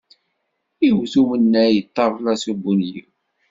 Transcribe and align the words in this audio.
Iwet 0.87 1.13
umennay 1.21 1.75
ṭṭabla 1.87 2.33
s 2.41 2.43
ubunyiw. 2.51 3.07